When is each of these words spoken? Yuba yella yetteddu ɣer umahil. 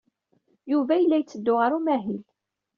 Yuba 0.71 0.93
yella 0.97 1.15
yetteddu 1.19 1.53
ɣer 1.55 1.71
umahil. 1.77 2.23